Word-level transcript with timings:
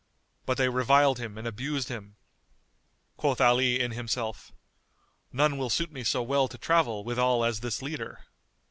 But 0.47 0.57
they 0.57 0.67
reviled 0.67 1.19
him 1.19 1.37
and 1.37 1.45
abused 1.45 1.89
him. 1.89 2.15
Quoth 3.17 3.39
Ali 3.39 3.79
in 3.79 3.91
himself, 3.91 4.51
"None 5.31 5.59
will 5.59 5.69
suit 5.69 5.91
me 5.91 6.03
so 6.03 6.23
well 6.23 6.47
to 6.47 6.57
travel 6.57 7.03
withal 7.03 7.43
as 7.45 7.59
this 7.59 7.83
leader." 7.83 8.25